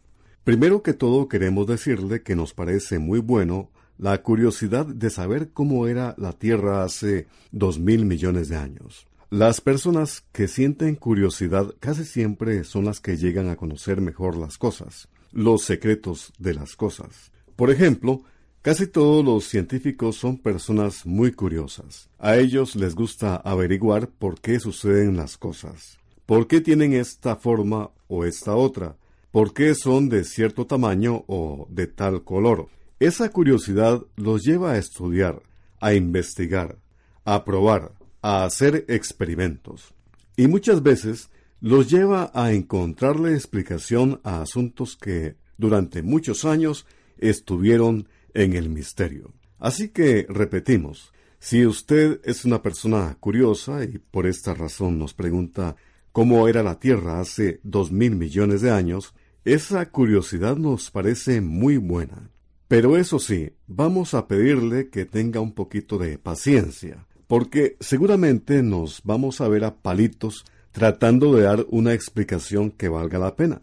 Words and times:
Primero 0.45 0.81
que 0.81 0.93
todo 0.93 1.27
queremos 1.27 1.67
decirle 1.67 2.23
que 2.23 2.37
nos 2.37 2.53
parece 2.53 2.97
muy 2.97 3.19
bueno 3.19 3.69
la 3.97 4.23
curiosidad 4.23 4.85
de 4.85 5.09
saber 5.09 5.49
cómo 5.51 5.87
era 5.87 6.15
la 6.17 6.31
Tierra 6.31 6.85
hace 6.85 7.27
dos 7.51 7.77
mil 7.77 8.05
millones 8.05 8.47
de 8.47 8.55
años. 8.55 9.05
Las 9.31 9.61
personas 9.61 10.23
que 10.31 10.47
sienten 10.47 10.95
curiosidad 10.95 11.73
casi 11.79 12.05
siempre 12.05 12.63
son 12.63 12.85
las 12.85 12.99
que 12.99 13.17
llegan 13.17 13.49
a 13.49 13.55
conocer 13.55 14.01
mejor 14.01 14.37
las 14.37 14.59
cosas, 14.59 15.07
los 15.31 15.63
secretos 15.63 16.31
de 16.37 16.53
las 16.53 16.75
cosas. 16.75 17.31
Por 17.55 17.71
ejemplo, 17.71 18.23
Casi 18.61 18.85
todos 18.85 19.25
los 19.25 19.45
científicos 19.45 20.17
son 20.17 20.37
personas 20.37 21.07
muy 21.07 21.31
curiosas. 21.31 22.11
A 22.19 22.37
ellos 22.37 22.75
les 22.75 22.93
gusta 22.93 23.35
averiguar 23.37 24.07
por 24.07 24.39
qué 24.39 24.59
suceden 24.59 25.17
las 25.17 25.35
cosas. 25.35 25.97
¿Por 26.27 26.45
qué 26.45 26.61
tienen 26.61 26.93
esta 26.93 27.35
forma 27.37 27.89
o 28.07 28.23
esta 28.23 28.55
otra? 28.55 28.97
¿Por 29.31 29.55
qué 29.55 29.73
son 29.73 30.09
de 30.09 30.23
cierto 30.25 30.67
tamaño 30.67 31.23
o 31.25 31.65
de 31.71 31.87
tal 31.87 32.23
color? 32.23 32.67
Esa 32.99 33.29
curiosidad 33.29 34.03
los 34.15 34.43
lleva 34.43 34.73
a 34.73 34.77
estudiar, 34.77 35.41
a 35.79 35.95
investigar, 35.95 36.77
a 37.25 37.43
probar, 37.43 37.93
a 38.21 38.43
hacer 38.43 38.85
experimentos. 38.87 39.93
Y 40.37 40.47
muchas 40.47 40.83
veces 40.83 41.29
los 41.59 41.89
lleva 41.89 42.31
a 42.33 42.51
encontrarle 42.53 43.33
explicación 43.33 44.19
a 44.23 44.41
asuntos 44.41 44.95
que 44.95 45.35
durante 45.57 46.01
muchos 46.01 46.45
años 46.45 46.85
estuvieron 47.17 48.09
en 48.33 48.53
el 48.53 48.69
misterio. 48.69 49.33
Así 49.59 49.89
que 49.89 50.25
repetimos, 50.27 51.13
si 51.39 51.65
usted 51.65 52.19
es 52.23 52.45
una 52.45 52.61
persona 52.61 53.15
curiosa 53.19 53.83
y 53.83 53.99
por 53.99 54.25
esta 54.25 54.53
razón 54.53 54.97
nos 54.97 55.13
pregunta 55.13 55.75
cómo 56.11 56.47
era 56.47 56.63
la 56.63 56.79
Tierra 56.79 57.19
hace 57.19 57.59
dos 57.63 57.91
mil 57.91 58.15
millones 58.15 58.61
de 58.61 58.71
años, 58.71 59.13
esa 59.45 59.89
curiosidad 59.89 60.57
nos 60.57 60.91
parece 60.91 61.41
muy 61.41 61.77
buena. 61.77 62.29
Pero 62.67 62.95
eso 62.95 63.19
sí, 63.19 63.51
vamos 63.67 64.13
a 64.13 64.27
pedirle 64.27 64.89
que 64.89 65.05
tenga 65.05 65.41
un 65.41 65.53
poquito 65.53 65.97
de 65.97 66.17
paciencia, 66.17 67.05
porque 67.31 67.77
seguramente 67.79 68.61
nos 68.61 69.03
vamos 69.05 69.39
a 69.39 69.47
ver 69.47 69.63
a 69.63 69.75
palitos 69.75 70.43
tratando 70.73 71.33
de 71.33 71.43
dar 71.43 71.65
una 71.69 71.93
explicación 71.93 72.71
que 72.71 72.89
valga 72.89 73.19
la 73.19 73.37
pena, 73.37 73.61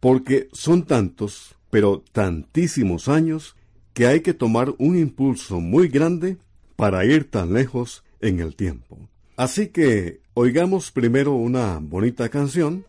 porque 0.00 0.48
son 0.52 0.86
tantos, 0.86 1.54
pero 1.68 2.02
tantísimos 2.12 3.08
años 3.08 3.56
que 3.92 4.06
hay 4.06 4.20
que 4.20 4.32
tomar 4.32 4.74
un 4.78 4.98
impulso 4.98 5.60
muy 5.60 5.88
grande 5.88 6.38
para 6.76 7.04
ir 7.04 7.30
tan 7.30 7.52
lejos 7.52 8.04
en 8.22 8.40
el 8.40 8.56
tiempo. 8.56 8.96
Así 9.36 9.66
que 9.66 10.22
oigamos 10.32 10.90
primero 10.90 11.34
una 11.34 11.78
bonita 11.78 12.30
canción 12.30 12.86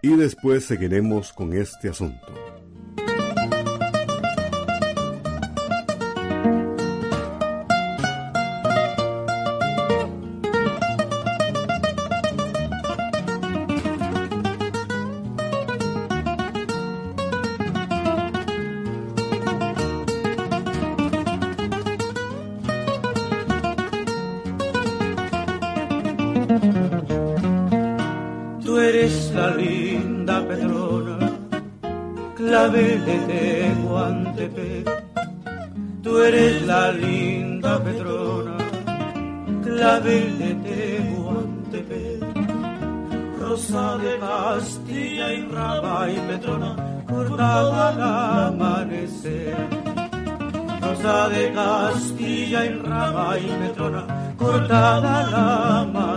y 0.00 0.10
después 0.10 0.64
seguiremos 0.64 1.32
con 1.32 1.52
este 1.52 1.88
asunto. 1.88 2.55
Tú 36.06 36.22
eres 36.22 36.62
la 36.62 36.92
linda 36.92 37.82
Petrona, 37.82 38.56
clavel 39.64 40.38
de 40.38 40.54
Tehuantepec. 40.66 42.22
Rosa 43.40 43.98
de 43.98 44.16
Castilla 44.20 45.32
y 45.32 45.42
Raba 45.48 46.08
y 46.08 46.16
Petrona, 46.28 46.76
cortada 47.08 47.88
al 47.88 48.00
amanecer. 48.52 49.56
Rosa 50.80 51.28
de 51.28 51.52
Castilla 51.52 52.64
y 52.66 52.68
Raba 52.68 53.36
y 53.40 53.48
Petrona, 53.62 54.06
cortada 54.38 55.10
al 55.22 55.34
amanecer. 55.34 56.15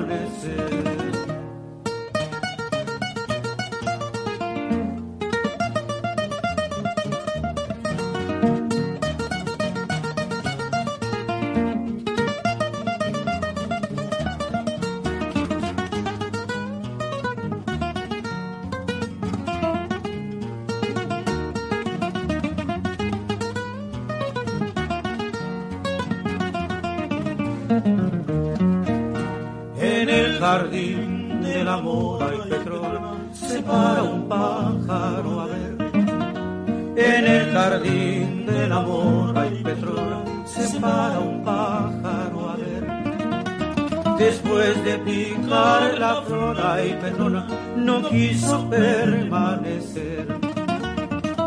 Jardín 30.39 31.41
del 31.41 31.67
amor 31.67 32.23
hay 32.23 32.49
petróleo, 32.49 33.17
se 33.33 33.61
para 33.61 34.03
un 34.03 34.27
pájaro 34.27 35.41
a 35.41 35.45
ver. 35.45 35.75
En 36.95 37.27
el 37.27 37.51
jardín 37.51 38.45
del 38.45 38.71
amor 38.71 39.37
hay 39.37 39.63
petróleo, 39.63 40.23
se 40.45 40.79
para 40.79 41.19
un 41.19 41.43
pájaro 41.43 42.49
a 42.49 42.55
ver. 42.55 42.83
Después 44.17 44.83
de 44.83 44.97
picar 44.99 45.97
la 45.99 46.21
flor 46.23 46.57
hay 46.59 46.93
petrona, 46.93 47.47
no 47.77 48.09
quiso 48.09 48.69
permanecer. 48.69 50.25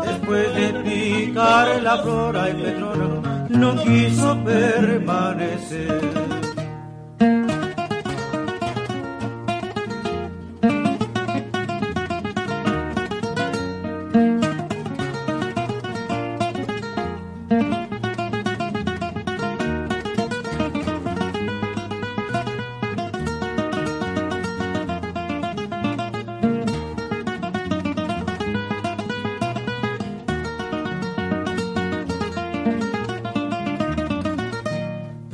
Después 0.07 0.55
de 0.55 0.67
picar 0.85 1.81
la 1.83 1.97
flor 1.97 2.37
hay 2.37 2.53
petrona, 2.53 3.22
no 3.57 3.75
quiso 3.83 4.43
permanecer. 4.43 6.01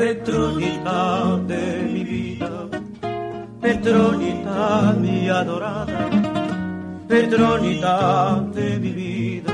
Petronita 0.09 1.38
de 1.45 1.83
mi 1.94 2.03
vida, 2.03 2.50
Petronita 3.61 4.95
mi 5.00 5.29
adorada, 5.29 6.09
Petronita 7.07 8.44
de 8.51 8.79
mi 8.79 8.91
vida, 8.91 9.53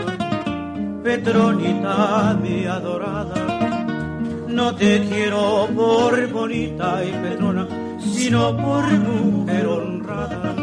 Petronita 1.04 2.38
mi 2.42 2.66
adorada. 2.66 3.36
No 4.48 4.74
te 4.76 5.02
quiero 5.10 5.68
por 5.76 6.26
bonita 6.32 7.04
y 7.04 7.12
Petrona, 7.12 7.68
sino 8.00 8.56
por 8.56 8.86
mujer 9.10 9.68
honrada. 9.68 10.56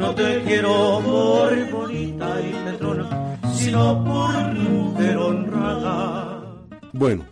No 0.00 0.12
te 0.16 0.42
quiero 0.42 1.00
por 1.04 1.70
bonita 1.70 2.40
y 2.40 2.52
Petrona, 2.64 3.36
sino 3.54 4.02
por 4.02 4.34
mujer 4.52 5.16
honrada. 5.16 6.42
Bueno, 6.92 7.22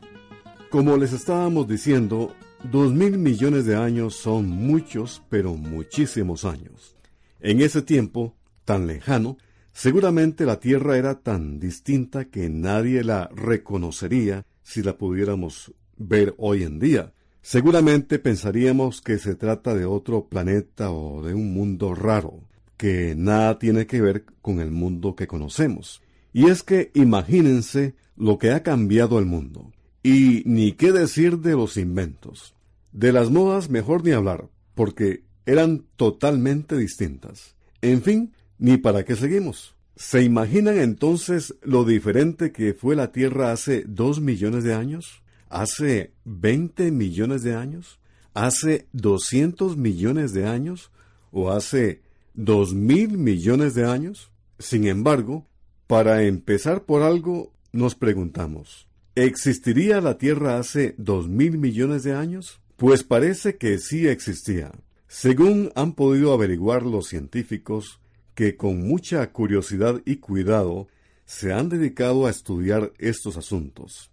como 0.70 0.96
les 0.96 1.12
estábamos 1.12 1.66
diciendo, 1.66 2.34
dos 2.62 2.92
mil 2.92 3.18
millones 3.18 3.64
de 3.64 3.76
años 3.76 4.14
son 4.14 4.48
muchos, 4.48 5.22
pero 5.28 5.54
muchísimos 5.54 6.44
años. 6.44 6.96
En 7.40 7.60
ese 7.60 7.82
tiempo, 7.82 8.34
tan 8.64 8.86
lejano, 8.86 9.38
seguramente 9.72 10.44
la 10.44 10.60
Tierra 10.60 10.98
era 10.98 11.20
tan 11.20 11.58
distinta 11.58 12.26
que 12.26 12.50
nadie 12.50 13.02
la 13.02 13.28
reconocería 13.34 14.44
si 14.62 14.82
la 14.82 14.98
pudiéramos 14.98 15.72
ver 15.96 16.34
hoy 16.36 16.64
en 16.64 16.78
día. 16.78 17.12
Seguramente 17.40 18.18
pensaríamos 18.18 19.00
que 19.00 19.18
se 19.18 19.36
trata 19.36 19.74
de 19.74 19.86
otro 19.86 20.26
planeta 20.28 20.90
o 20.90 21.22
de 21.22 21.32
un 21.32 21.54
mundo 21.54 21.94
raro, 21.94 22.40
que 22.76 23.14
nada 23.16 23.58
tiene 23.58 23.86
que 23.86 24.02
ver 24.02 24.24
con 24.42 24.60
el 24.60 24.70
mundo 24.70 25.16
que 25.16 25.26
conocemos. 25.26 26.02
Y 26.34 26.50
es 26.50 26.62
que 26.62 26.90
imagínense 26.94 27.94
lo 28.16 28.36
que 28.38 28.50
ha 28.50 28.62
cambiado 28.62 29.18
el 29.18 29.24
mundo. 29.24 29.72
Y 30.02 30.42
ni 30.46 30.72
qué 30.72 30.92
decir 30.92 31.38
de 31.38 31.52
los 31.52 31.76
inventos. 31.76 32.54
De 32.92 33.12
las 33.12 33.30
modas 33.30 33.68
mejor 33.68 34.04
ni 34.04 34.12
hablar, 34.12 34.48
porque 34.74 35.24
eran 35.46 35.84
totalmente 35.96 36.76
distintas. 36.76 37.54
En 37.80 38.02
fin, 38.02 38.32
ni 38.58 38.76
para 38.76 39.04
qué 39.04 39.16
seguimos. 39.16 39.74
¿Se 39.96 40.22
imaginan 40.22 40.78
entonces 40.78 41.56
lo 41.62 41.84
diferente 41.84 42.52
que 42.52 42.74
fue 42.74 42.94
la 42.94 43.12
Tierra 43.12 43.52
hace 43.52 43.84
dos 43.86 44.20
millones 44.20 44.64
de 44.64 44.74
años? 44.74 45.22
¿Hace 45.48 46.12
veinte 46.24 46.90
millones 46.92 47.42
de 47.42 47.54
años? 47.54 47.98
¿Hace 48.34 48.86
doscientos 48.92 49.76
millones 49.76 50.32
de 50.32 50.46
años? 50.46 50.90
¿O 51.32 51.50
hace 51.50 52.02
dos 52.34 52.74
mil 52.74 53.18
millones 53.18 53.74
de 53.74 53.86
años? 53.86 54.30
Sin 54.58 54.86
embargo, 54.86 55.46
para 55.86 56.24
empezar 56.24 56.84
por 56.84 57.02
algo, 57.02 57.52
nos 57.72 57.94
preguntamos, 57.94 58.87
¿existiría 59.24 60.00
la 60.00 60.18
Tierra 60.18 60.58
hace 60.58 60.94
dos 60.98 61.28
mil 61.28 61.58
millones 61.58 62.02
de 62.02 62.14
años? 62.14 62.60
Pues 62.76 63.02
parece 63.02 63.56
que 63.56 63.78
sí 63.78 64.06
existía. 64.06 64.72
Según 65.08 65.72
han 65.74 65.94
podido 65.94 66.32
averiguar 66.32 66.84
los 66.84 67.08
científicos, 67.08 68.00
que 68.34 68.56
con 68.56 68.86
mucha 68.86 69.32
curiosidad 69.32 70.00
y 70.04 70.16
cuidado 70.16 70.86
se 71.24 71.52
han 71.52 71.68
dedicado 71.68 72.26
a 72.26 72.30
estudiar 72.30 72.92
estos 72.98 73.36
asuntos. 73.36 74.12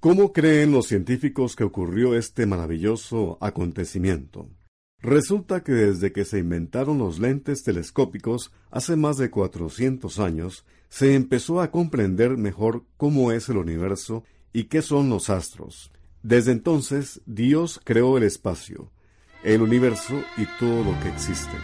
¿Cómo 0.00 0.32
creen 0.32 0.72
los 0.72 0.86
científicos 0.86 1.54
que 1.54 1.64
ocurrió 1.64 2.14
este 2.14 2.46
maravilloso 2.46 3.36
acontecimiento? 3.40 4.48
Resulta 5.00 5.62
que 5.62 5.72
desde 5.72 6.12
que 6.12 6.24
se 6.24 6.38
inventaron 6.38 6.98
los 6.98 7.18
lentes 7.18 7.62
telescópicos 7.62 8.52
hace 8.70 8.96
más 8.96 9.16
de 9.16 9.30
400 9.30 10.18
años, 10.18 10.64
se 10.88 11.14
empezó 11.14 11.60
a 11.60 11.70
comprender 11.70 12.36
mejor 12.36 12.84
cómo 12.96 13.32
es 13.32 13.48
el 13.48 13.58
universo 13.58 14.24
y 14.52 14.64
qué 14.64 14.82
son 14.82 15.08
los 15.08 15.30
astros. 15.30 15.90
Desde 16.22 16.52
entonces, 16.52 17.20
Dios 17.26 17.80
creó 17.84 18.16
el 18.18 18.24
espacio, 18.24 18.90
el 19.42 19.62
universo 19.62 20.20
y 20.36 20.46
todo 20.58 20.84
lo 20.84 20.98
que 21.00 21.08
existe. 21.08 21.56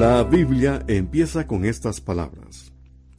La 0.00 0.24
Biblia 0.24 0.82
empieza 0.88 1.46
con 1.46 1.66
estas 1.66 2.00
palabras. 2.00 2.72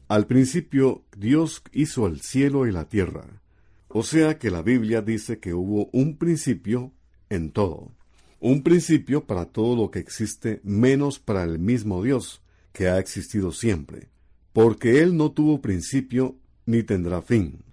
Al 0.08 0.26
principio 0.26 1.06
Dios 1.16 1.62
hizo 1.74 2.08
el 2.08 2.22
cielo 2.22 2.66
y 2.66 2.72
la 2.72 2.90
tierra. 2.90 3.44
O 3.88 4.02
sea 4.02 4.40
que 4.40 4.50
la 4.50 4.64
Biblia 4.64 5.04
dice 5.04 5.38
que 5.38 5.54
hubo 5.54 5.92
un 5.94 6.18
principio 6.18 6.92
en 7.30 7.52
todo. 7.52 7.92
Un 8.40 8.64
principio 8.64 9.28
para 9.28 9.46
todo 9.46 9.76
lo 9.76 9.92
que 9.92 10.00
existe 10.00 10.60
menos 10.64 11.20
para 11.20 11.44
el 11.44 11.60
mismo 11.60 12.02
Dios, 12.02 12.42
que 12.74 12.88
ha 12.88 12.98
existido 12.98 13.52
siempre. 13.52 14.10
Porque 14.52 15.04
Él 15.04 15.16
no 15.16 15.34
tuvo 15.34 15.62
principio 15.62 16.36
ni 16.66 16.82
tendrá 16.82 17.22
fin. 17.22 17.64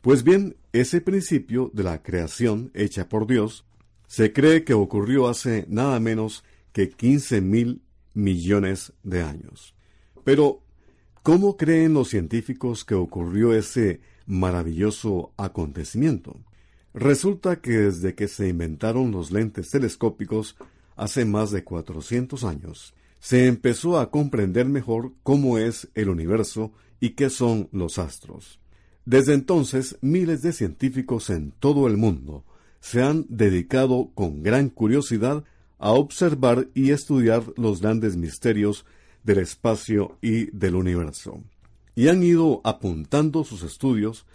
Pues 0.00 0.24
bien, 0.24 0.56
ese 0.72 1.00
principio 1.00 1.70
de 1.72 1.84
la 1.84 2.02
creación 2.02 2.72
hecha 2.74 3.08
por 3.08 3.28
Dios 3.28 3.64
se 4.08 4.32
cree 4.32 4.64
que 4.64 4.74
ocurrió 4.74 5.28
hace 5.28 5.66
nada 5.68 6.00
menos 6.00 6.42
que 6.72 6.90
quince 6.90 7.40
mil 7.40 7.85
millones 8.16 8.92
de 9.04 9.22
años. 9.22 9.74
Pero, 10.24 10.62
¿cómo 11.22 11.56
creen 11.56 11.94
los 11.94 12.08
científicos 12.08 12.84
que 12.84 12.96
ocurrió 12.96 13.54
ese 13.54 14.00
maravilloso 14.26 15.32
acontecimiento? 15.36 16.40
Resulta 16.94 17.60
que 17.60 17.72
desde 17.72 18.14
que 18.14 18.26
se 18.26 18.48
inventaron 18.48 19.12
los 19.12 19.30
lentes 19.30 19.70
telescópicos 19.70 20.56
hace 20.96 21.24
más 21.24 21.50
de 21.50 21.62
400 21.62 22.42
años, 22.42 22.94
se 23.20 23.46
empezó 23.46 23.98
a 23.98 24.10
comprender 24.10 24.66
mejor 24.66 25.12
cómo 25.22 25.58
es 25.58 25.88
el 25.94 26.08
universo 26.08 26.72
y 27.00 27.10
qué 27.10 27.28
son 27.28 27.68
los 27.70 27.98
astros. 27.98 28.60
Desde 29.04 29.34
entonces, 29.34 29.98
miles 30.00 30.42
de 30.42 30.52
científicos 30.52 31.30
en 31.30 31.52
todo 31.52 31.86
el 31.86 31.96
mundo 31.96 32.44
se 32.80 33.02
han 33.02 33.26
dedicado 33.28 34.10
con 34.14 34.42
gran 34.42 34.70
curiosidad 34.70 35.44
a 35.78 35.92
observar 35.92 36.68
y 36.74 36.90
estudiar 36.90 37.44
los 37.56 37.80
grandes 37.80 38.16
misterios 38.16 38.84
del 39.24 39.38
espacio 39.38 40.18
y 40.22 40.46
del 40.56 40.76
universo. 40.76 41.42
Y 41.94 42.08
han 42.08 42.22
ido 42.22 42.60
apuntando 42.64 43.44
sus 43.44 43.62
estudios, 43.62 44.26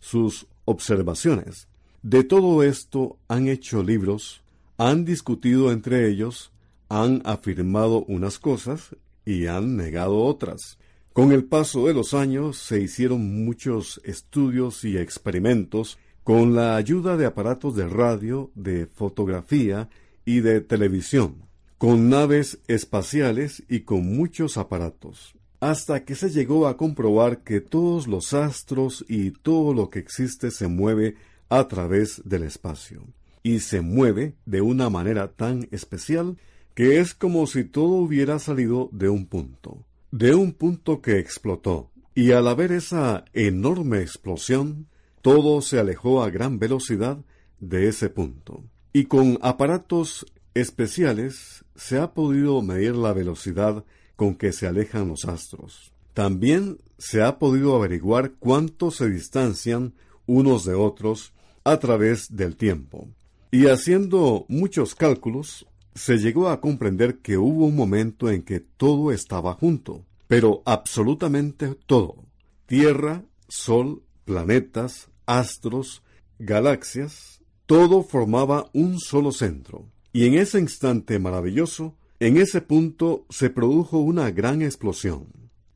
sus 0.00 0.46
observaciones. 0.64 1.68
De 2.02 2.24
todo 2.24 2.62
esto 2.62 3.18
han 3.28 3.48
hecho 3.48 3.82
libros, 3.82 4.42
han 4.76 5.04
discutido 5.04 5.72
entre 5.72 6.08
ellos, 6.08 6.52
han 6.88 7.22
afirmado 7.24 8.04
unas 8.04 8.38
cosas 8.38 8.94
y 9.24 9.46
han 9.46 9.76
negado 9.76 10.18
otras. 10.18 10.78
Con 11.12 11.32
el 11.32 11.44
paso 11.44 11.86
de 11.86 11.94
los 11.94 12.12
años 12.12 12.58
se 12.58 12.80
hicieron 12.80 13.44
muchos 13.44 14.00
estudios 14.04 14.84
y 14.84 14.98
experimentos 14.98 15.98
con 16.24 16.54
la 16.54 16.76
ayuda 16.76 17.16
de 17.16 17.26
aparatos 17.26 17.76
de 17.76 17.88
radio, 17.88 18.50
de 18.54 18.86
fotografía 18.86 19.88
y 20.24 20.40
de 20.40 20.60
televisión, 20.60 21.44
con 21.78 22.08
naves 22.08 22.58
espaciales 22.66 23.62
y 23.68 23.80
con 23.80 24.16
muchos 24.16 24.56
aparatos, 24.56 25.34
hasta 25.60 26.04
que 26.04 26.14
se 26.14 26.30
llegó 26.30 26.66
a 26.66 26.76
comprobar 26.76 27.42
que 27.42 27.60
todos 27.60 28.06
los 28.06 28.32
astros 28.32 29.04
y 29.08 29.32
todo 29.32 29.74
lo 29.74 29.90
que 29.90 29.98
existe 29.98 30.50
se 30.50 30.66
mueve 30.66 31.16
a 31.48 31.68
través 31.68 32.22
del 32.24 32.44
espacio, 32.44 33.02
y 33.42 33.60
se 33.60 33.80
mueve 33.80 34.34
de 34.46 34.60
una 34.60 34.88
manera 34.88 35.32
tan 35.32 35.68
especial 35.70 36.38
que 36.74 37.00
es 37.00 37.14
como 37.14 37.46
si 37.46 37.64
todo 37.64 37.96
hubiera 37.96 38.38
salido 38.38 38.88
de 38.92 39.08
un 39.08 39.26
punto, 39.26 39.84
de 40.10 40.34
un 40.34 40.52
punto 40.52 41.02
que 41.02 41.18
explotó, 41.18 41.90
y 42.14 42.32
al 42.32 42.48
haber 42.48 42.72
esa 42.72 43.24
enorme 43.32 44.00
explosión, 44.00 44.86
todo 45.22 45.60
se 45.62 45.78
alejó 45.78 46.22
a 46.22 46.30
gran 46.30 46.58
velocidad 46.58 47.18
de 47.60 47.88
ese 47.88 48.08
punto 48.08 48.64
y 48.94 49.06
con 49.06 49.38
aparatos 49.42 50.24
especiales 50.54 51.64
se 51.74 51.98
ha 51.98 52.14
podido 52.14 52.62
medir 52.62 52.94
la 52.94 53.12
velocidad 53.12 53.84
con 54.14 54.36
que 54.36 54.52
se 54.52 54.68
alejan 54.68 55.08
los 55.08 55.24
astros. 55.24 55.92
También 56.14 56.78
se 56.96 57.20
ha 57.22 57.40
podido 57.40 57.74
averiguar 57.74 58.34
cuánto 58.38 58.92
se 58.92 59.10
distancian 59.10 59.94
unos 60.26 60.64
de 60.64 60.74
otros 60.74 61.32
a 61.64 61.78
través 61.78 62.36
del 62.36 62.56
tiempo. 62.56 63.08
Y 63.50 63.66
haciendo 63.66 64.46
muchos 64.48 64.94
cálculos, 64.94 65.66
se 65.96 66.18
llegó 66.18 66.48
a 66.48 66.60
comprender 66.60 67.18
que 67.18 67.36
hubo 67.36 67.66
un 67.66 67.74
momento 67.74 68.30
en 68.30 68.42
que 68.42 68.60
todo 68.60 69.10
estaba 69.10 69.54
junto, 69.54 70.06
pero 70.28 70.62
absolutamente 70.66 71.74
todo. 71.86 72.24
Tierra, 72.66 73.24
Sol, 73.48 74.02
planetas, 74.24 75.08
astros, 75.26 76.02
galaxias, 76.38 77.43
todo 77.66 78.02
formaba 78.02 78.70
un 78.72 78.98
solo 79.00 79.32
centro. 79.32 79.86
Y 80.12 80.26
en 80.26 80.34
ese 80.34 80.60
instante 80.60 81.18
maravilloso, 81.18 81.96
en 82.20 82.36
ese 82.36 82.60
punto 82.60 83.26
se 83.30 83.50
produjo 83.50 83.98
una 83.98 84.30
gran 84.30 84.62
explosión. 84.62 85.26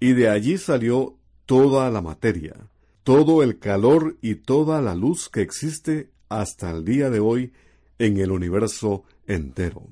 Y 0.01 0.13
de 0.13 0.29
allí 0.29 0.59
salió 0.59 1.17
toda 1.47 1.91
la 1.91 2.03
materia, 2.03 2.69
todo 3.03 3.43
el 3.43 3.59
calor 3.59 4.17
y 4.23 4.37
toda 4.37 4.81
la 4.81 4.95
luz 4.95 5.29
que 5.29 5.41
existe 5.41 6.11
hasta 6.29 6.71
el 6.71 6.85
día 6.85 7.11
de 7.11 7.21
hoy 7.21 7.53
en 7.99 8.19
el 8.19 8.31
universo 8.31 9.05
entero. 9.27 9.89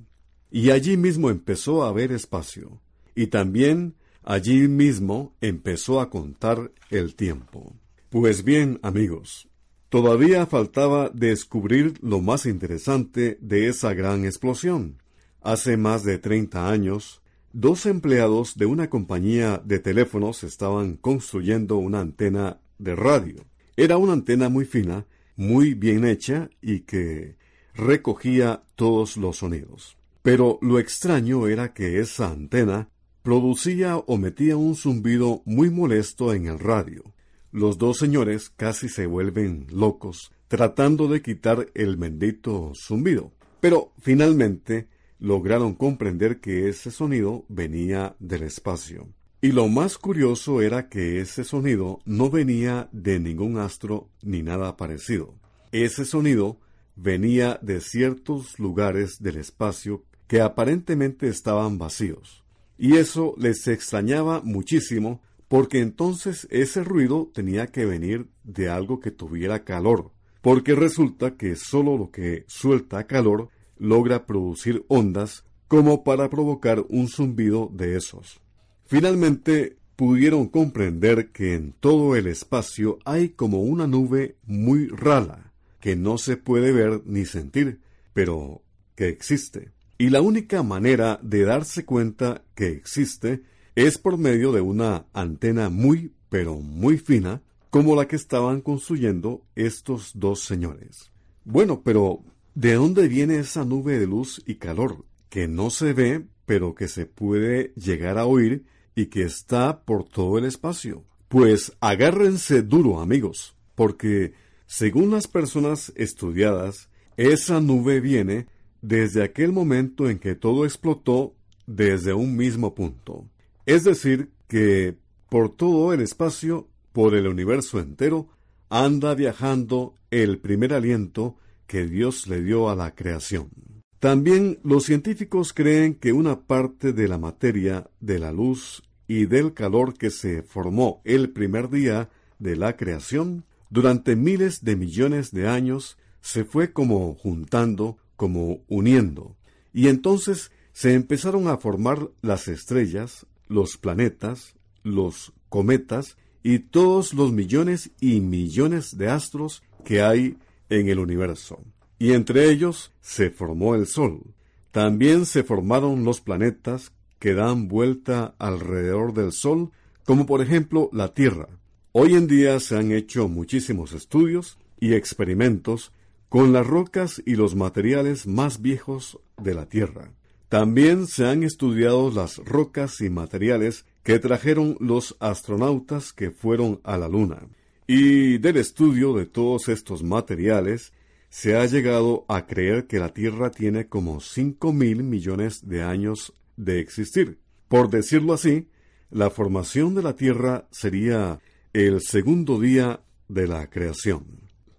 Y 0.50 0.70
allí 0.70 0.96
mismo 0.96 1.30
empezó 1.30 1.82
a 1.82 1.88
haber 1.88 2.12
espacio. 2.12 2.80
Y 3.14 3.28
también 3.28 3.94
allí 4.22 4.68
mismo 4.68 5.34
empezó 5.40 6.00
a 6.00 6.10
contar 6.10 6.70
el 6.90 7.14
tiempo. 7.16 7.74
Pues 8.10 8.44
bien, 8.44 8.78
amigos, 8.82 9.48
Todavía 9.88 10.46
faltaba 10.46 11.10
descubrir 11.10 11.94
lo 12.02 12.20
más 12.20 12.44
interesante 12.44 13.38
de 13.40 13.68
esa 13.68 13.94
gran 13.94 14.24
explosión. 14.24 15.00
Hace 15.42 15.76
más 15.76 16.02
de 16.02 16.18
treinta 16.18 16.68
años, 16.68 17.22
dos 17.52 17.86
empleados 17.86 18.56
de 18.56 18.66
una 18.66 18.90
compañía 18.90 19.62
de 19.64 19.78
teléfonos 19.78 20.42
estaban 20.42 20.96
construyendo 20.96 21.76
una 21.76 22.00
antena 22.00 22.58
de 22.78 22.96
radio. 22.96 23.44
Era 23.76 23.96
una 23.96 24.14
antena 24.14 24.48
muy 24.48 24.64
fina, 24.64 25.06
muy 25.36 25.74
bien 25.74 26.04
hecha 26.04 26.50
y 26.60 26.80
que 26.80 27.36
recogía 27.74 28.64
todos 28.74 29.16
los 29.16 29.38
sonidos. 29.38 29.96
Pero 30.22 30.58
lo 30.62 30.80
extraño 30.80 31.46
era 31.46 31.72
que 31.72 32.00
esa 32.00 32.30
antena 32.32 32.88
producía 33.22 33.98
o 33.98 34.16
metía 34.18 34.56
un 34.56 34.74
zumbido 34.74 35.42
muy 35.44 35.70
molesto 35.70 36.34
en 36.34 36.46
el 36.46 36.58
radio. 36.58 37.04
Los 37.52 37.78
dos 37.78 37.98
señores 37.98 38.50
casi 38.50 38.88
se 38.88 39.06
vuelven 39.06 39.66
locos 39.70 40.32
tratando 40.48 41.08
de 41.08 41.22
quitar 41.22 41.68
el 41.74 41.96
bendito 41.96 42.72
zumbido. 42.74 43.32
Pero 43.60 43.92
finalmente 44.00 44.88
lograron 45.18 45.74
comprender 45.74 46.40
que 46.40 46.68
ese 46.68 46.90
sonido 46.90 47.44
venía 47.48 48.16
del 48.18 48.42
espacio. 48.42 49.08
Y 49.40 49.52
lo 49.52 49.68
más 49.68 49.98
curioso 49.98 50.62
era 50.62 50.88
que 50.88 51.20
ese 51.20 51.44
sonido 51.44 52.00
no 52.04 52.30
venía 52.30 52.88
de 52.92 53.18
ningún 53.18 53.58
astro 53.58 54.08
ni 54.22 54.42
nada 54.42 54.76
parecido. 54.76 55.34
Ese 55.72 56.04
sonido 56.04 56.58
venía 56.96 57.58
de 57.62 57.80
ciertos 57.80 58.58
lugares 58.58 59.22
del 59.22 59.36
espacio 59.36 60.04
que 60.26 60.40
aparentemente 60.40 61.28
estaban 61.28 61.78
vacíos. 61.78 62.44
Y 62.78 62.96
eso 62.96 63.34
les 63.38 63.66
extrañaba 63.68 64.42
muchísimo 64.42 65.20
porque 65.48 65.80
entonces 65.80 66.46
ese 66.50 66.82
ruido 66.82 67.30
tenía 67.32 67.68
que 67.68 67.84
venir 67.84 68.28
de 68.44 68.68
algo 68.68 69.00
que 69.00 69.10
tuviera 69.10 69.64
calor, 69.64 70.10
porque 70.42 70.74
resulta 70.74 71.36
que 71.36 71.56
sólo 71.56 71.96
lo 71.96 72.10
que 72.10 72.44
suelta 72.48 73.06
calor 73.06 73.48
logra 73.78 74.26
producir 74.26 74.84
ondas 74.88 75.44
como 75.68 76.04
para 76.04 76.30
provocar 76.30 76.84
un 76.88 77.08
zumbido 77.08 77.70
de 77.72 77.96
esos. 77.96 78.40
Finalmente 78.84 79.76
pudieron 79.96 80.48
comprender 80.48 81.32
que 81.32 81.54
en 81.54 81.72
todo 81.72 82.16
el 82.16 82.26
espacio 82.26 82.98
hay 83.04 83.30
como 83.30 83.62
una 83.62 83.86
nube 83.86 84.36
muy 84.46 84.88
rala, 84.88 85.52
que 85.80 85.96
no 85.96 86.18
se 86.18 86.36
puede 86.36 86.72
ver 86.72 87.02
ni 87.06 87.24
sentir, 87.24 87.80
pero 88.12 88.62
que 88.94 89.08
existe. 89.08 89.70
Y 89.98 90.10
la 90.10 90.20
única 90.20 90.62
manera 90.62 91.18
de 91.22 91.44
darse 91.44 91.84
cuenta 91.84 92.42
que 92.54 92.68
existe 92.68 93.42
es 93.76 93.98
por 93.98 94.16
medio 94.16 94.52
de 94.52 94.62
una 94.62 95.04
antena 95.12 95.68
muy, 95.68 96.12
pero 96.30 96.56
muy 96.56 96.96
fina, 96.96 97.42
como 97.68 97.94
la 97.94 98.08
que 98.08 98.16
estaban 98.16 98.62
construyendo 98.62 99.44
estos 99.54 100.12
dos 100.14 100.40
señores. 100.40 101.12
Bueno, 101.44 101.82
pero 101.84 102.24
¿de 102.54 102.72
dónde 102.72 103.06
viene 103.06 103.38
esa 103.38 103.66
nube 103.66 103.98
de 103.98 104.06
luz 104.06 104.42
y 104.46 104.54
calor 104.54 105.04
que 105.28 105.46
no 105.46 105.68
se 105.68 105.92
ve, 105.92 106.24
pero 106.46 106.74
que 106.74 106.88
se 106.88 107.04
puede 107.04 107.74
llegar 107.74 108.16
a 108.16 108.24
oír 108.24 108.64
y 108.94 109.06
que 109.06 109.24
está 109.24 109.82
por 109.82 110.04
todo 110.04 110.38
el 110.38 110.46
espacio? 110.46 111.04
Pues 111.28 111.76
agárrense 111.80 112.62
duro, 112.62 113.00
amigos, 113.00 113.56
porque, 113.74 114.32
según 114.66 115.10
las 115.10 115.28
personas 115.28 115.92
estudiadas, 115.96 116.88
esa 117.18 117.60
nube 117.60 118.00
viene 118.00 118.46
desde 118.80 119.22
aquel 119.22 119.52
momento 119.52 120.08
en 120.08 120.18
que 120.18 120.34
todo 120.34 120.64
explotó 120.64 121.34
desde 121.66 122.14
un 122.14 122.36
mismo 122.36 122.74
punto. 122.74 123.26
Es 123.66 123.84
decir, 123.84 124.30
que 124.48 124.96
por 125.28 125.54
todo 125.54 125.92
el 125.92 126.00
espacio, 126.00 126.68
por 126.92 127.14
el 127.14 127.26
universo 127.26 127.80
entero, 127.80 128.28
anda 128.68 129.14
viajando 129.14 129.94
el 130.10 130.38
primer 130.38 130.72
aliento 130.72 131.36
que 131.66 131.86
Dios 131.86 132.28
le 132.28 132.42
dio 132.42 132.70
a 132.70 132.76
la 132.76 132.94
creación. 132.94 133.50
También 133.98 134.60
los 134.62 134.84
científicos 134.84 135.52
creen 135.52 135.94
que 135.94 136.12
una 136.12 136.40
parte 136.46 136.92
de 136.92 137.08
la 137.08 137.18
materia, 137.18 137.90
de 138.00 138.18
la 138.18 138.30
luz 138.30 138.82
y 139.08 139.26
del 139.26 139.52
calor 139.52 139.94
que 139.94 140.10
se 140.10 140.42
formó 140.42 141.00
el 141.04 141.30
primer 141.30 141.68
día 141.68 142.08
de 142.38 142.56
la 142.56 142.76
creación, 142.76 143.44
durante 143.68 144.14
miles 144.14 144.62
de 144.62 144.76
millones 144.76 145.32
de 145.32 145.48
años, 145.48 145.96
se 146.20 146.44
fue 146.44 146.72
como 146.72 147.14
juntando, 147.14 147.98
como 148.16 148.60
uniendo, 148.68 149.36
y 149.72 149.88
entonces 149.88 150.52
se 150.72 150.94
empezaron 150.94 151.48
a 151.48 151.56
formar 151.56 152.10
las 152.20 152.48
estrellas, 152.48 153.26
los 153.48 153.76
planetas, 153.76 154.54
los 154.82 155.32
cometas 155.48 156.16
y 156.42 156.60
todos 156.60 157.14
los 157.14 157.32
millones 157.32 157.90
y 158.00 158.20
millones 158.20 158.96
de 158.96 159.08
astros 159.08 159.62
que 159.84 160.02
hay 160.02 160.36
en 160.68 160.88
el 160.88 160.98
universo. 160.98 161.60
Y 161.98 162.12
entre 162.12 162.50
ellos 162.50 162.92
se 163.00 163.30
formó 163.30 163.74
el 163.74 163.86
Sol. 163.86 164.22
También 164.70 165.26
se 165.26 165.42
formaron 165.42 166.04
los 166.04 166.20
planetas 166.20 166.92
que 167.18 167.34
dan 167.34 167.68
vuelta 167.68 168.34
alrededor 168.38 169.14
del 169.14 169.32
Sol, 169.32 169.70
como 170.04 170.26
por 170.26 170.42
ejemplo 170.42 170.90
la 170.92 171.14
Tierra. 171.14 171.48
Hoy 171.92 172.14
en 172.14 172.26
día 172.26 172.60
se 172.60 172.76
han 172.76 172.92
hecho 172.92 173.28
muchísimos 173.28 173.92
estudios 173.92 174.58
y 174.78 174.92
experimentos 174.92 175.92
con 176.28 176.52
las 176.52 176.66
rocas 176.66 177.22
y 177.24 177.36
los 177.36 177.54
materiales 177.54 178.26
más 178.26 178.60
viejos 178.60 179.18
de 179.38 179.54
la 179.54 179.66
Tierra. 179.66 180.12
También 180.48 181.06
se 181.06 181.26
han 181.26 181.42
estudiado 181.42 182.10
las 182.10 182.38
rocas 182.38 183.00
y 183.00 183.10
materiales 183.10 183.84
que 184.04 184.18
trajeron 184.20 184.76
los 184.78 185.16
astronautas 185.18 186.12
que 186.12 186.30
fueron 186.30 186.80
a 186.84 186.96
la 186.96 187.08
Luna. 187.08 187.48
Y 187.88 188.38
del 188.38 188.56
estudio 188.56 189.12
de 189.14 189.26
todos 189.26 189.68
estos 189.68 190.02
materiales 190.02 190.92
se 191.28 191.56
ha 191.56 191.66
llegado 191.66 192.24
a 192.28 192.46
creer 192.46 192.86
que 192.86 192.98
la 192.98 193.12
Tierra 193.12 193.50
tiene 193.50 193.88
como 193.88 194.20
cinco 194.20 194.72
mil 194.72 195.02
millones 195.02 195.68
de 195.68 195.82
años 195.82 196.32
de 196.56 196.78
existir. 196.78 197.38
Por 197.68 197.90
decirlo 197.90 198.32
así, 198.32 198.68
la 199.10 199.30
formación 199.30 199.94
de 199.94 200.02
la 200.02 200.14
Tierra 200.14 200.66
sería 200.70 201.40
el 201.72 202.00
segundo 202.00 202.60
día 202.60 203.00
de 203.28 203.48
la 203.48 203.68
creación. 203.68 204.24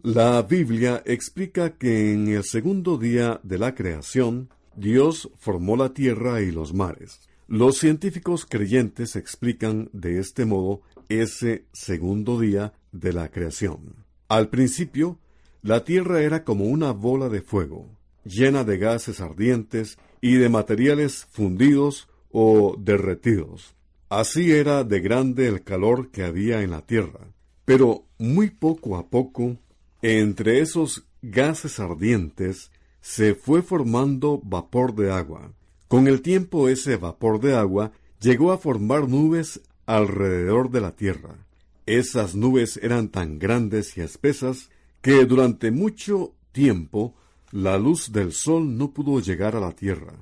La 0.04 0.42
Biblia 0.42 1.04
explica 1.06 1.72
que 1.78 2.14
en 2.14 2.30
el 2.30 2.44
segundo 2.44 2.98
día 2.98 3.42
de 3.44 3.58
la 3.58 3.76
creación, 3.76 4.50
Dios 4.78 5.32
formó 5.40 5.76
la 5.76 5.94
tierra 5.94 6.42
y 6.42 6.52
los 6.52 6.72
mares. 6.72 7.20
Los 7.48 7.80
científicos 7.80 8.46
creyentes 8.46 9.16
explican 9.16 9.90
de 9.92 10.20
este 10.20 10.46
modo 10.46 10.82
ese 11.10 11.66
segundo 11.74 12.40
día 12.40 12.74
de 12.92 13.12
la 13.12 13.30
creación. 13.30 14.06
Al 14.28 14.50
principio, 14.50 15.18
la 15.64 15.84
tierra 15.84 16.22
era 16.22 16.44
como 16.44 16.66
una 16.66 16.92
bola 16.92 17.28
de 17.28 17.42
fuego, 17.42 17.90
llena 18.24 18.64
de 18.64 18.78
gases 18.78 19.20
ardientes 19.20 19.98
y 20.22 20.36
de 20.36 20.48
materiales 20.48 21.26
fundidos 21.32 22.08
o 22.32 22.76
derretidos. 22.78 23.74
Así 24.10 24.52
era 24.52 24.84
de 24.84 25.00
grande 25.00 25.48
el 25.48 25.64
calor 25.64 26.12
que 26.12 26.24
había 26.24 26.62
en 26.62 26.70
la 26.70 26.86
tierra. 26.86 27.34
Pero 27.66 28.06
muy 28.20 28.52
poco 28.52 28.96
a 28.96 29.10
poco, 29.10 29.58
entre 30.04 30.60
esos 30.60 31.08
gases 31.24 31.80
ardientes, 31.80 32.72
se 33.08 33.36
fue 33.36 33.62
formando 33.62 34.42
vapor 34.44 34.94
de 34.94 35.14
agua. 35.14 35.54
Con 35.88 36.08
el 36.08 36.22
tiempo 36.22 36.68
ese 36.68 36.98
vapor 36.98 37.40
de 37.40 37.56
agua 37.56 37.94
llegó 38.20 38.52
a 38.52 38.58
formar 38.58 39.08
nubes 39.08 39.62
alrededor 39.86 40.70
de 40.72 40.82
la 40.82 40.92
tierra. 40.94 41.48
Esas 41.86 42.36
nubes 42.36 42.76
eran 42.84 43.08
tan 43.08 43.40
grandes 43.40 43.98
y 43.98 44.02
espesas 44.02 44.70
que 45.02 45.24
durante 45.24 45.72
mucho 45.72 46.34
tiempo 46.52 47.16
la 47.54 47.78
luz 47.78 48.12
del 48.12 48.34
sol 48.34 48.78
no 48.78 48.92
pudo 48.92 49.22
llegar 49.22 49.56
a 49.56 49.62
la 49.62 49.72
tierra. 49.72 50.14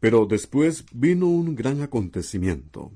Pero 0.00 0.24
después 0.24 0.86
vino 0.94 1.26
un 1.26 1.54
gran 1.54 1.82
acontecimiento. 1.82 2.90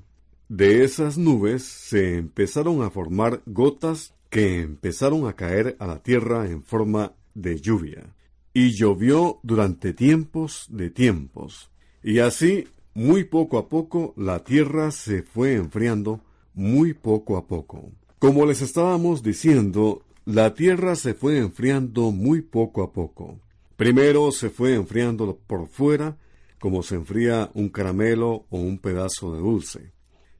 De 0.49 0.83
esas 0.83 1.19
nubes 1.19 1.61
se 1.61 2.17
empezaron 2.17 2.81
a 2.81 2.89
formar 2.89 3.43
gotas 3.45 4.15
que 4.31 4.61
empezaron 4.61 5.27
a 5.27 5.33
caer 5.33 5.75
a 5.77 5.85
la 5.85 6.01
tierra 6.01 6.47
en 6.47 6.63
forma 6.63 7.13
de 7.35 7.61
lluvia. 7.61 8.15
Y 8.57 8.71
llovió 8.71 9.41
durante 9.43 9.91
tiempos 9.91 10.67
de 10.69 10.89
tiempos. 10.89 11.69
Y 12.01 12.19
así, 12.19 12.69
muy 12.93 13.25
poco 13.25 13.57
a 13.57 13.67
poco, 13.67 14.13
la 14.15 14.45
tierra 14.45 14.91
se 14.91 15.23
fue 15.23 15.55
enfriando, 15.55 16.21
muy 16.53 16.93
poco 16.93 17.35
a 17.35 17.47
poco. 17.47 17.91
Como 18.17 18.45
les 18.45 18.61
estábamos 18.61 19.23
diciendo, 19.23 20.05
la 20.23 20.53
tierra 20.53 20.95
se 20.95 21.13
fue 21.15 21.37
enfriando 21.37 22.11
muy 22.11 22.41
poco 22.43 22.81
a 22.81 22.93
poco. 22.93 23.41
Primero 23.75 24.31
se 24.31 24.49
fue 24.49 24.73
enfriando 24.75 25.37
por 25.47 25.67
fuera, 25.67 26.17
como 26.57 26.81
se 26.81 26.95
enfría 26.95 27.51
un 27.55 27.67
caramelo 27.67 28.45
o 28.49 28.57
un 28.57 28.77
pedazo 28.77 29.33
de 29.35 29.41
dulce. 29.41 29.91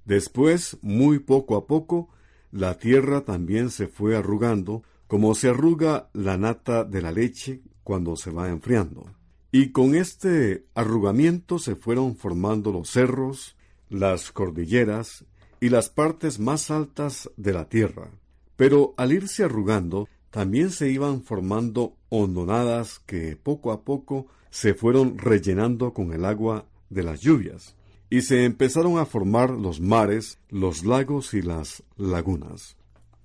Después, 0.06 0.78
muy 0.82 1.20
poco 1.20 1.58
a 1.58 1.68
poco, 1.68 2.08
la 2.54 2.78
tierra 2.78 3.26
también 3.26 3.72
se 3.72 3.88
fue 3.88 4.16
arrugando, 4.16 4.84
como 5.08 5.36
se 5.36 5.50
arruga 5.50 6.10
la 6.14 6.38
nata 6.38 6.86
de 6.86 7.02
la 7.02 7.12
leche 7.12 7.62
cuando 7.86 8.18
se 8.18 8.32
va 8.32 8.50
enfriando. 8.50 9.06
Y 9.52 9.72
con 9.72 9.96
este 9.96 10.66
arrugamiento 10.74 11.60
se 11.60 11.76
fueron 11.76 12.18
formando 12.18 12.74
los 12.74 12.90
cerros, 12.90 13.56
las 13.90 14.32
cordilleras 14.32 15.24
y 15.62 15.70
las 15.70 15.90
partes 15.90 16.40
más 16.40 16.72
altas 16.72 17.30
de 17.38 17.54
la 17.54 17.70
tierra. 17.70 18.10
Pero 18.58 18.96
al 18.98 19.14
irse 19.14 19.44
arrugando, 19.44 20.10
también 20.32 20.72
se 20.72 20.90
iban 20.90 21.22
formando 21.22 21.96
hondonadas 22.10 23.00
que 23.06 23.38
poco 23.38 23.72
a 23.72 23.84
poco 23.84 24.28
se 24.50 24.74
fueron 24.74 25.18
rellenando 25.18 25.94
con 25.94 26.12
el 26.12 26.26
agua 26.26 26.66
de 26.90 27.04
las 27.04 27.22
lluvias, 27.22 27.76
y 28.10 28.22
se 28.22 28.46
empezaron 28.46 28.98
a 28.98 29.06
formar 29.06 29.52
los 29.52 29.80
mares, 29.80 30.40
los 30.50 30.84
lagos 30.84 31.34
y 31.34 31.42
las 31.42 31.84
lagunas. 31.98 32.78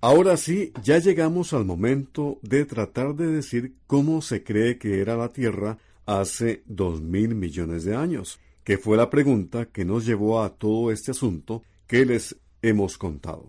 Ahora 0.02 0.38
sí, 0.38 0.72
ya 0.82 0.98
llegamos 0.98 1.52
al 1.52 1.66
momento 1.66 2.38
de 2.40 2.64
tratar 2.64 3.14
de 3.14 3.26
decir 3.26 3.74
cómo 3.86 4.22
se 4.22 4.42
cree 4.42 4.78
que 4.78 5.00
era 5.02 5.14
la 5.14 5.28
Tierra 5.28 5.76
hace 6.06 6.62
dos 6.64 7.02
mil 7.02 7.34
millones 7.34 7.84
de 7.84 7.94
años, 7.94 8.40
que 8.64 8.78
fue 8.78 8.96
la 8.96 9.10
pregunta 9.10 9.66
que 9.66 9.84
nos 9.84 10.06
llevó 10.06 10.42
a 10.42 10.54
todo 10.54 10.90
este 10.90 11.10
asunto 11.10 11.62
que 11.86 12.06
les 12.06 12.36
hemos 12.62 12.96
contado. 12.96 13.46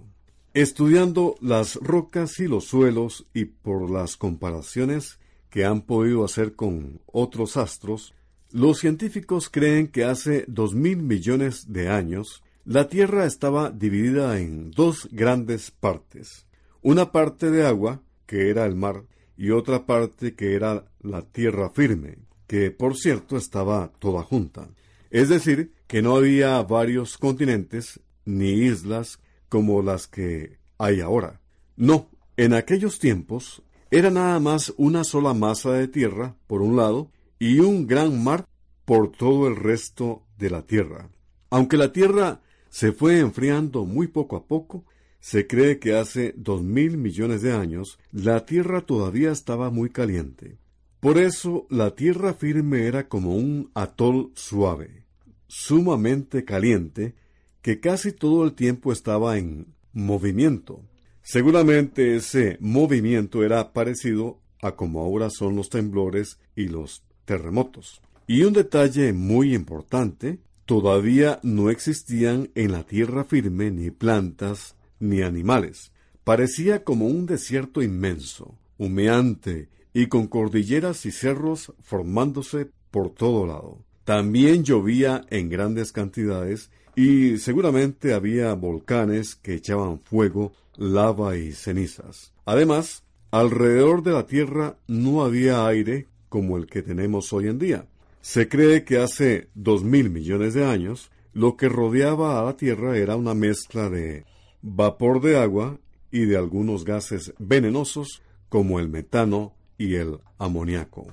Estudiando 0.53 1.35
las 1.39 1.75
rocas 1.75 2.37
y 2.41 2.47
los 2.47 2.65
suelos 2.65 3.25
y 3.33 3.45
por 3.45 3.89
las 3.89 4.17
comparaciones 4.17 5.19
que 5.49 5.63
han 5.63 5.81
podido 5.81 6.25
hacer 6.25 6.55
con 6.57 6.99
otros 7.05 7.55
astros, 7.55 8.13
los 8.51 8.79
científicos 8.79 9.49
creen 9.49 9.87
que 9.87 10.03
hace 10.03 10.43
dos 10.49 10.75
mil 10.75 10.97
millones 10.97 11.71
de 11.71 11.87
años 11.87 12.43
la 12.65 12.87
Tierra 12.87 13.25
estaba 13.25 13.71
dividida 13.71 14.39
en 14.39 14.71
dos 14.71 15.09
grandes 15.11 15.71
partes, 15.71 16.45
una 16.81 17.11
parte 17.11 17.49
de 17.51 17.65
agua, 17.65 18.01
que 18.25 18.49
era 18.49 18.65
el 18.65 18.75
mar, 18.75 19.03
y 19.35 19.49
otra 19.49 19.85
parte 19.85 20.35
que 20.35 20.55
era 20.55 20.85
la 21.01 21.23
tierra 21.23 21.71
firme, 21.71 22.19
que 22.45 22.69
por 22.69 22.95
cierto 22.95 23.37
estaba 23.37 23.91
toda 23.97 24.23
junta. 24.23 24.69
Es 25.09 25.29
decir, 25.29 25.73
que 25.87 26.01
no 26.01 26.15
había 26.15 26.61
varios 26.61 27.17
continentes 27.17 27.99
ni 28.25 28.51
islas 28.51 29.19
como 29.49 29.81
las 29.81 30.07
que 30.07 30.59
hay 30.77 31.01
ahora. 31.01 31.41
No, 31.75 32.09
en 32.37 32.53
aquellos 32.53 32.99
tiempos 32.99 33.63
era 33.89 34.09
nada 34.11 34.39
más 34.39 34.73
una 34.77 35.03
sola 35.03 35.33
masa 35.33 35.73
de 35.73 35.87
tierra, 35.87 36.35
por 36.47 36.61
un 36.61 36.77
lado, 36.77 37.11
y 37.39 37.59
un 37.59 37.87
gran 37.87 38.23
mar 38.23 38.45
por 38.85 39.11
todo 39.11 39.47
el 39.47 39.55
resto 39.55 40.23
de 40.37 40.49
la 40.49 40.61
tierra. 40.61 41.09
Aunque 41.49 41.77
la 41.77 41.91
tierra 41.91 42.41
se 42.71 42.93
fue 42.93 43.19
enfriando 43.19 43.85
muy 43.85 44.07
poco 44.07 44.37
a 44.37 44.47
poco, 44.47 44.85
se 45.19 45.45
cree 45.45 45.77
que 45.77 45.93
hace 45.93 46.33
dos 46.37 46.63
mil 46.63 46.97
millones 46.97 47.43
de 47.43 47.51
años 47.51 47.99
la 48.11 48.45
tierra 48.45 48.81
todavía 48.81 49.31
estaba 49.31 49.69
muy 49.69 49.89
caliente. 49.89 50.57
Por 51.01 51.17
eso 51.17 51.67
la 51.69 51.95
tierra 51.95 52.33
firme 52.33 52.87
era 52.87 53.07
como 53.09 53.35
un 53.35 53.69
atol 53.75 54.31
suave, 54.35 55.03
sumamente 55.47 56.45
caliente, 56.45 57.13
que 57.61 57.79
casi 57.79 58.13
todo 58.13 58.45
el 58.45 58.53
tiempo 58.53 58.91
estaba 58.91 59.37
en 59.37 59.67
movimiento. 59.91 60.81
Seguramente 61.23 62.15
ese 62.15 62.57
movimiento 62.61 63.43
era 63.43 63.73
parecido 63.73 64.39
a 64.61 64.75
como 64.75 65.01
ahora 65.01 65.29
son 65.29 65.55
los 65.55 65.69
temblores 65.69 66.39
y 66.55 66.67
los 66.67 67.03
terremotos. 67.25 68.01
Y 68.27 68.43
un 68.43 68.53
detalle 68.53 69.11
muy 69.11 69.53
importante, 69.53 70.39
todavía 70.71 71.41
no 71.43 71.69
existían 71.69 72.49
en 72.55 72.71
la 72.71 72.83
tierra 72.85 73.25
firme 73.25 73.71
ni 73.71 73.91
plantas 73.91 74.77
ni 75.01 75.21
animales. 75.21 75.91
Parecía 76.23 76.85
como 76.85 77.07
un 77.07 77.25
desierto 77.25 77.81
inmenso, 77.81 78.57
humeante 78.77 79.67
y 79.93 80.07
con 80.07 80.27
cordilleras 80.27 81.05
y 81.05 81.11
cerros 81.11 81.73
formándose 81.81 82.69
por 82.89 83.13
todo 83.13 83.45
lado. 83.45 83.83
También 84.05 84.63
llovía 84.63 85.25
en 85.29 85.49
grandes 85.49 85.91
cantidades 85.91 86.71
y 86.95 87.37
seguramente 87.37 88.13
había 88.13 88.53
volcanes 88.53 89.35
que 89.35 89.55
echaban 89.55 89.99
fuego, 89.99 90.53
lava 90.77 91.35
y 91.35 91.51
cenizas. 91.51 92.31
Además, 92.45 93.03
alrededor 93.29 94.03
de 94.03 94.11
la 94.13 94.25
Tierra 94.25 94.77
no 94.87 95.25
había 95.25 95.67
aire 95.67 96.07
como 96.29 96.55
el 96.55 96.67
que 96.67 96.81
tenemos 96.81 97.33
hoy 97.33 97.49
en 97.49 97.59
día. 97.59 97.90
Se 98.21 98.47
cree 98.47 98.83
que 98.83 98.97
hace 98.99 99.49
dos 99.55 99.83
mil 99.83 100.11
millones 100.11 100.53
de 100.53 100.63
años, 100.63 101.11
lo 101.33 101.57
que 101.57 101.69
rodeaba 101.69 102.39
a 102.39 102.43
la 102.43 102.55
Tierra 102.55 102.97
era 102.97 103.15
una 103.15 103.33
mezcla 103.33 103.89
de 103.89 104.25
vapor 104.61 105.21
de 105.21 105.37
agua 105.37 105.79
y 106.11 106.25
de 106.25 106.37
algunos 106.37 106.85
gases 106.85 107.33
venenosos 107.39 108.21
como 108.47 108.79
el 108.79 108.89
metano 108.89 109.55
y 109.77 109.95
el 109.95 110.19
amoníaco. 110.37 111.07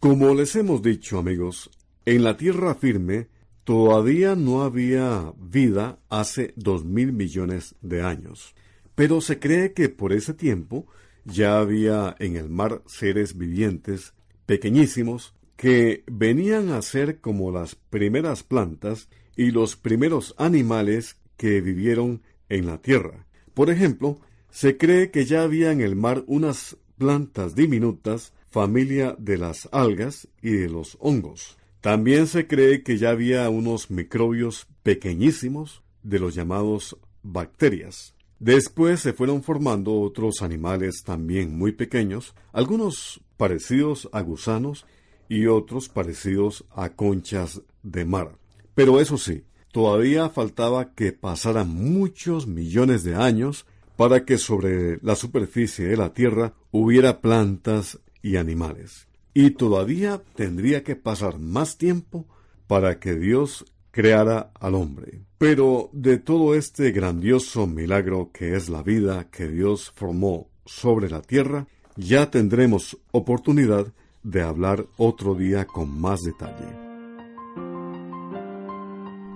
Como 0.00 0.34
les 0.34 0.56
hemos 0.56 0.80
dicho 0.80 1.18
amigos, 1.18 1.70
en 2.06 2.24
la 2.24 2.36
Tierra 2.36 2.74
firme 2.74 3.28
todavía 3.64 4.34
no 4.34 4.62
había 4.62 5.32
vida 5.38 5.98
hace 6.08 6.54
dos 6.56 6.84
mil 6.84 7.12
millones 7.12 7.74
de 7.82 8.02
años, 8.02 8.54
pero 8.94 9.20
se 9.20 9.38
cree 9.38 9.72
que 9.72 9.90
por 9.90 10.14
ese 10.14 10.32
tiempo 10.32 10.86
ya 11.24 11.58
había 11.58 12.16
en 12.18 12.36
el 12.36 12.48
mar 12.48 12.82
seres 12.86 13.36
vivientes 13.36 14.14
pequeñísimos 14.46 15.34
que 15.56 16.04
venían 16.06 16.70
a 16.70 16.82
ser 16.82 17.20
como 17.20 17.50
las 17.50 17.74
primeras 17.74 18.42
plantas 18.42 19.08
y 19.36 19.50
los 19.50 19.76
primeros 19.76 20.34
animales 20.38 21.16
que 21.36 21.60
vivieron 21.60 22.22
en 22.48 22.66
la 22.66 22.78
tierra. 22.78 23.26
Por 23.54 23.70
ejemplo, 23.70 24.18
se 24.50 24.76
cree 24.76 25.10
que 25.10 25.24
ya 25.24 25.42
había 25.42 25.72
en 25.72 25.80
el 25.80 25.96
mar 25.96 26.24
unas 26.26 26.76
plantas 26.98 27.54
diminutas, 27.54 28.32
familia 28.50 29.16
de 29.18 29.38
las 29.38 29.68
algas 29.72 30.28
y 30.42 30.50
de 30.50 30.68
los 30.68 30.96
hongos. 31.00 31.56
También 31.80 32.26
se 32.26 32.46
cree 32.46 32.82
que 32.82 32.96
ya 32.96 33.10
había 33.10 33.48
unos 33.50 33.90
microbios 33.90 34.66
pequeñísimos 34.82 35.82
de 36.02 36.18
los 36.18 36.34
llamados 36.34 36.96
bacterias. 37.22 38.14
Después 38.38 39.00
se 39.00 39.12
fueron 39.12 39.42
formando 39.42 40.00
otros 40.00 40.42
animales 40.42 41.02
también 41.04 41.56
muy 41.56 41.72
pequeños, 41.72 42.34
algunos 42.52 43.20
parecidos 43.36 44.08
a 44.12 44.20
gusanos 44.20 44.86
y 45.28 45.46
otros 45.46 45.88
parecidos 45.88 46.64
a 46.74 46.90
conchas 46.90 47.62
de 47.82 48.04
mar. 48.04 48.36
Pero 48.74 49.00
eso 49.00 49.18
sí, 49.18 49.44
todavía 49.72 50.28
faltaba 50.28 50.94
que 50.94 51.12
pasaran 51.12 51.68
muchos 51.68 52.46
millones 52.46 53.04
de 53.04 53.14
años 53.14 53.66
para 53.96 54.24
que 54.24 54.38
sobre 54.38 54.98
la 55.02 55.14
superficie 55.14 55.86
de 55.86 55.96
la 55.96 56.12
Tierra 56.12 56.54
hubiera 56.70 57.20
plantas 57.20 58.00
y 58.22 58.36
animales. 58.36 59.06
Y 59.32 59.50
todavía 59.50 60.22
tendría 60.34 60.82
que 60.82 60.96
pasar 60.96 61.38
más 61.38 61.76
tiempo 61.76 62.26
para 62.66 62.98
que 62.98 63.14
Dios 63.14 63.64
creara 63.90 64.50
al 64.58 64.74
hombre. 64.74 65.22
Pero 65.38 65.90
de 65.92 66.18
todo 66.18 66.54
este 66.54 66.90
grandioso 66.90 67.66
milagro 67.66 68.30
que 68.32 68.56
es 68.56 68.68
la 68.68 68.82
vida 68.82 69.28
que 69.30 69.48
Dios 69.48 69.92
formó 69.94 70.48
sobre 70.64 71.08
la 71.08 71.22
tierra, 71.22 71.66
ya 71.96 72.30
tendremos 72.30 72.98
oportunidad 73.12 73.92
de 74.24 74.42
hablar 74.42 74.86
otro 74.96 75.34
día 75.34 75.66
con 75.66 76.00
más 76.00 76.22
detalle. 76.22 76.66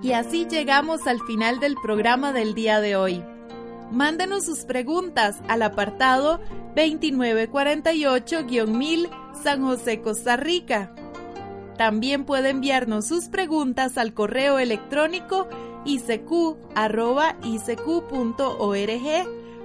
Y 0.03 0.13
así 0.13 0.47
llegamos 0.47 1.07
al 1.07 1.21
final 1.21 1.61
del 1.61 1.77
programa 1.77 2.33
del 2.33 2.55
día 2.55 2.81
de 2.81 2.97
hoy. 2.97 3.23
Mándenos 3.93 4.45
sus 4.45 4.65
preguntas 4.65 5.37
al 5.49 5.63
apartado 5.63 6.41
2948-1000 6.77 9.09
San 9.43 9.63
José, 9.63 10.01
Costa 10.01 10.37
Rica. 10.37 10.93
También 11.77 12.25
puede 12.25 12.51
enviarnos 12.51 13.07
sus 13.07 13.29
preguntas 13.29 13.99
al 13.99 14.15
correo 14.15 14.59
electrónico 14.59 15.47
isq.org 15.85 16.57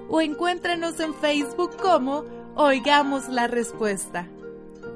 o 0.10 0.22
encuéntrenos 0.22 1.00
en 1.00 1.14
Facebook 1.16 1.76
como 1.78 2.24
Oigamos 2.56 3.30
la 3.30 3.48
Respuesta. 3.48 4.28